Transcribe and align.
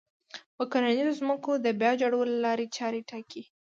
و 0.57 0.59
کرنيزو 0.71 1.17
ځمکو 1.19 1.51
د 1.65 1.67
بيا 1.81 1.91
جوړولو 2.01 2.35
لارې 2.45 2.65
چارې 2.77 3.01
ټاکي 3.09 3.43